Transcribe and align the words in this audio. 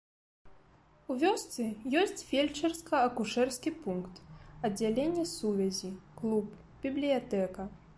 У 1.13 1.17
вёсцы 1.23 1.63
ёсць 2.03 2.25
фельчарска-акушэрскі 2.31 3.77
пункт, 3.85 4.15
аддзяленне 4.71 5.31
сувязі, 5.37 5.97
клуб, 6.21 6.45
бібліятэка. 6.87 7.75